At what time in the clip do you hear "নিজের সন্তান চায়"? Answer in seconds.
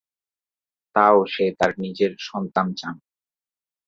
1.79-2.99